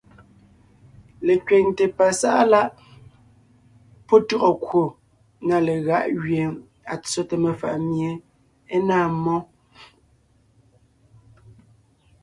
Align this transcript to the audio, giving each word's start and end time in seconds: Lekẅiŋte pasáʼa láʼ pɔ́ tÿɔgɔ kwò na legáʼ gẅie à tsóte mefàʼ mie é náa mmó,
Lekẅiŋte 1.25 1.85
pasáʼa 1.97 2.43
láʼ 2.53 2.69
pɔ́ 4.07 4.17
tÿɔgɔ 4.27 4.51
kwò 4.63 4.83
na 5.47 5.55
legáʼ 5.67 6.05
gẅie 6.21 6.43
à 6.93 6.95
tsóte 7.03 7.35
mefàʼ 7.43 7.75
mie 7.89 8.09
é 8.75 8.77
náa 8.87 9.07
mmó, 9.13 9.37